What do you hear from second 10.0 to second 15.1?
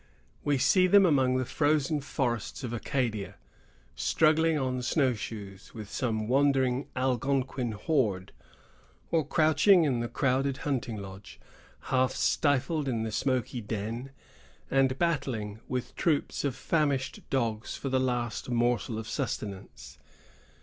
crowded hunting lodge, half stifled in the smoky den, and